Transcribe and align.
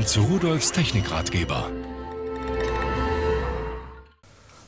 willkommen 0.00 0.06
zu 0.06 0.20
Rudolfs 0.22 0.72
Technikratgeber. 0.72 1.64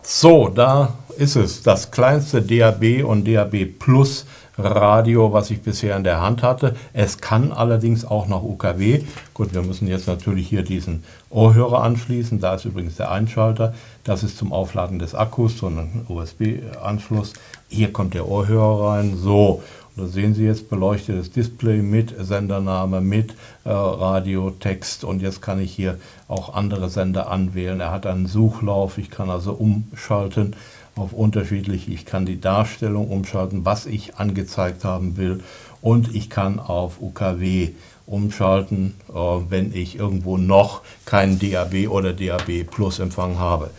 So, 0.02 0.48
da 0.48 0.94
ist 1.16 1.36
es, 1.36 1.62
das 1.62 1.90
kleinste 1.90 2.42
DAB 2.42 3.04
und 3.04 3.26
DAB 3.26 3.64
Plus 3.78 4.26
Radio, 4.58 5.32
was 5.32 5.50
ich 5.50 5.62
bisher 5.62 5.96
in 5.96 6.04
der 6.04 6.20
Hand 6.20 6.42
hatte. 6.42 6.76
Es 6.92 7.18
kann 7.18 7.52
allerdings 7.52 8.04
auch 8.04 8.28
noch 8.28 8.42
UKW. 8.42 9.04
Gut, 9.32 9.54
wir 9.54 9.62
müssen 9.62 9.88
jetzt 9.88 10.06
natürlich 10.06 10.48
hier 10.48 10.62
diesen 10.62 11.04
Ohrhörer 11.30 11.82
anschließen. 11.82 12.38
Da 12.38 12.54
ist 12.54 12.66
übrigens 12.66 12.96
der 12.96 13.10
Einschalter. 13.10 13.74
Das 14.04 14.22
ist 14.22 14.36
zum 14.36 14.52
Aufladen 14.52 14.98
des 14.98 15.14
Akkus, 15.14 15.56
so 15.58 15.68
ein 15.68 16.04
USB-Anschluss. 16.08 17.32
Hier 17.68 17.92
kommt 17.92 18.12
der 18.12 18.28
Ohrhörer 18.28 18.90
rein. 18.90 19.16
So, 19.16 19.62
und 19.94 20.04
da 20.04 20.08
sehen 20.08 20.34
Sie 20.34 20.44
jetzt 20.44 20.70
beleuchtetes 20.70 21.30
Display 21.30 21.82
mit 21.82 22.14
Sendername, 22.18 23.00
mit 23.00 23.32
äh, 23.64 23.70
Radiotext 23.70 25.04
und 25.04 25.20
jetzt 25.20 25.42
kann 25.42 25.60
ich 25.60 25.72
hier 25.72 25.98
auch 26.28 26.54
andere 26.54 26.88
Sender 26.88 27.30
anwählen. 27.30 27.78
Er 27.80 27.90
hat 27.90 28.06
einen 28.06 28.26
Suchlauf, 28.26 28.96
ich 28.98 29.10
kann 29.10 29.28
also 29.28 29.52
umschalten 29.52 30.56
auf 30.96 31.12
unterschiedliche. 31.12 31.90
Ich 31.90 32.04
kann 32.04 32.26
die 32.26 32.40
Darstellung 32.40 33.08
umschalten, 33.08 33.64
was 33.64 33.86
ich 33.86 34.16
angezeigt 34.16 34.84
haben 34.84 35.16
will. 35.16 35.40
Und 35.80 36.14
ich 36.14 36.30
kann 36.30 36.58
auf 36.60 37.00
UKW 37.00 37.70
umschalten, 38.06 38.94
äh, 39.08 39.14
wenn 39.48 39.74
ich 39.74 39.98
irgendwo 39.98 40.36
noch 40.36 40.82
keinen 41.04 41.38
DAB 41.38 41.88
oder 41.88 42.12
DAB 42.12 42.64
Plus 42.64 42.98
Empfang 42.98 43.38
habe. 43.38 43.70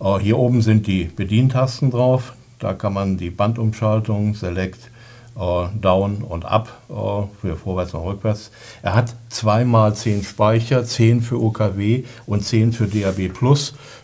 Äh, 0.00 0.18
hier 0.18 0.38
oben 0.38 0.62
sind 0.62 0.86
die 0.86 1.04
Bedientasten 1.04 1.90
drauf. 1.90 2.34
Da 2.58 2.74
kann 2.74 2.92
man 2.92 3.18
die 3.18 3.30
Bandumschaltung, 3.30 4.34
Select, 4.34 4.90
Down 5.38 6.24
und 6.28 6.44
Up 6.44 6.68
äh, 6.88 6.92
für 7.40 7.56
vorwärts 7.56 7.94
und 7.94 8.04
rückwärts. 8.04 8.50
Er 8.82 8.94
hat 8.94 9.14
zweimal 9.28 9.94
10 9.94 10.24
Speicher, 10.24 10.84
10 10.84 11.22
für 11.22 11.36
UKW 11.36 12.04
und 12.26 12.44
10 12.44 12.72
für 12.72 12.86
DAB. 12.86 13.30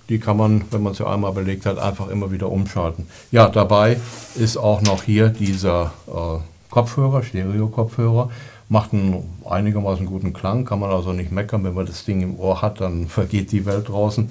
Die 0.08 0.18
kann 0.18 0.36
man, 0.36 0.64
wenn 0.70 0.82
man 0.82 0.94
sie 0.94 1.06
einmal 1.06 1.32
belegt 1.32 1.66
hat, 1.66 1.78
einfach 1.78 2.08
immer 2.08 2.30
wieder 2.30 2.50
umschalten. 2.50 3.08
Ja, 3.32 3.48
dabei 3.48 3.98
ist 4.36 4.56
auch 4.56 4.82
noch 4.82 5.02
hier 5.02 5.28
dieser 5.28 5.92
äh, 6.06 6.38
Kopfhörer, 6.70 7.22
Stereo-Kopfhörer. 7.22 8.30
Macht 8.68 8.92
einen 8.92 9.24
einigermaßen 9.44 10.06
guten 10.06 10.32
Klang, 10.32 10.64
kann 10.64 10.80
man 10.80 10.90
also 10.90 11.12
nicht 11.12 11.32
meckern. 11.32 11.64
Wenn 11.64 11.74
man 11.74 11.86
das 11.86 12.04
Ding 12.04 12.22
im 12.22 12.38
Ohr 12.38 12.62
hat, 12.62 12.80
dann 12.80 13.08
vergeht 13.08 13.50
die 13.50 13.66
Welt 13.66 13.88
draußen. 13.88 14.30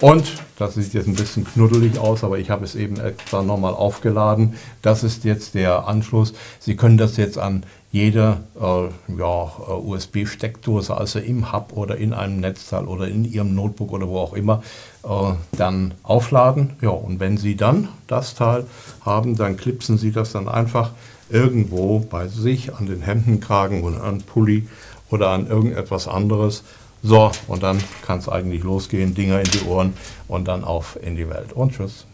Und, 0.00 0.32
das 0.58 0.74
sieht 0.74 0.94
jetzt 0.94 1.08
ein 1.08 1.14
bisschen 1.14 1.44
knuddelig 1.44 1.98
aus, 1.98 2.24
aber 2.24 2.38
ich 2.38 2.48
habe 2.48 2.64
es 2.64 2.74
eben 2.74 2.98
extra 2.98 3.42
nochmal 3.42 3.74
aufgeladen. 3.74 4.54
Das 4.80 5.04
ist 5.04 5.24
jetzt 5.24 5.54
der 5.54 5.86
Anschluss. 5.86 6.32
Sie 6.58 6.74
können 6.74 6.96
das 6.96 7.18
jetzt 7.18 7.36
an 7.36 7.64
jede 7.92 8.38
äh, 8.58 9.18
ja, 9.18 9.52
äh, 9.68 9.72
USB-Steckdose, 9.72 10.96
also 10.96 11.18
im 11.18 11.52
Hub 11.52 11.72
oder 11.74 11.98
in 11.98 12.14
einem 12.14 12.40
Netzteil 12.40 12.86
oder 12.86 13.08
in 13.08 13.30
Ihrem 13.30 13.54
Notebook 13.54 13.92
oder 13.92 14.08
wo 14.08 14.18
auch 14.20 14.32
immer, 14.32 14.62
äh, 15.02 15.32
dann 15.58 15.92
aufladen. 16.02 16.70
Ja, 16.80 16.90
und 16.90 17.20
wenn 17.20 17.36
Sie 17.36 17.56
dann 17.56 17.88
das 18.06 18.34
Teil 18.34 18.64
haben, 19.02 19.36
dann 19.36 19.58
klipsen 19.58 19.98
Sie 19.98 20.12
das 20.12 20.32
dann 20.32 20.48
einfach 20.48 20.92
irgendwo 21.28 21.98
bei 21.98 22.26
sich 22.26 22.74
an 22.74 22.86
den 22.86 23.02
Hemdenkragen 23.02 23.82
oder 23.82 24.02
an 24.02 24.22
Pulli 24.22 24.66
oder 25.10 25.28
an 25.28 25.46
irgendetwas 25.46 26.08
anderes 26.08 26.62
so, 27.02 27.30
und 27.48 27.62
dann 27.62 27.82
kann 28.02 28.18
es 28.18 28.28
eigentlich 28.28 28.62
losgehen, 28.62 29.14
Dinger 29.14 29.40
in 29.40 29.50
die 29.50 29.62
Ohren 29.62 29.94
und 30.28 30.48
dann 30.48 30.64
auf 30.64 30.98
in 31.02 31.16
die 31.16 31.28
Welt. 31.28 31.52
Und 31.52 31.72
tschüss. 31.72 32.04